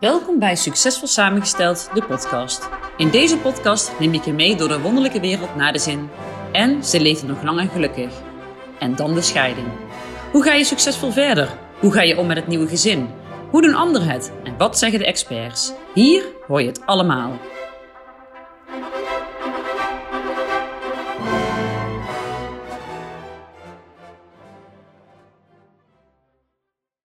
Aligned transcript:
Welkom 0.00 0.38
bij 0.38 0.56
Succesvol 0.56 1.08
Samengesteld, 1.08 1.90
de 1.94 2.02
podcast. 2.02 2.68
In 2.96 3.10
deze 3.10 3.38
podcast 3.38 3.98
neem 3.98 4.14
ik 4.14 4.24
je 4.24 4.32
mee 4.32 4.56
door 4.56 4.68
de 4.68 4.80
wonderlijke 4.80 5.20
wereld 5.20 5.54
na 5.54 5.72
de 5.72 5.78
zin. 5.78 6.08
En 6.52 6.84
ze 6.84 7.00
leven 7.00 7.28
nog 7.28 7.42
lang 7.42 7.60
en 7.60 7.68
gelukkig. 7.68 8.12
En 8.78 8.96
dan 8.96 9.14
de 9.14 9.22
scheiding. 9.22 9.66
Hoe 10.32 10.42
ga 10.42 10.52
je 10.52 10.64
succesvol 10.64 11.10
verder? 11.10 11.58
Hoe 11.80 11.92
ga 11.92 12.02
je 12.02 12.18
om 12.18 12.26
met 12.26 12.36
het 12.36 12.46
nieuwe 12.46 12.68
gezin? 12.68 13.08
Hoe 13.50 13.62
doen 13.62 13.74
anderen 13.74 14.08
het? 14.08 14.32
En 14.44 14.56
wat 14.58 14.78
zeggen 14.78 14.98
de 14.98 15.06
experts? 15.06 15.72
Hier 15.94 16.24
hoor 16.46 16.60
je 16.60 16.68
het 16.68 16.86
allemaal. 16.86 17.32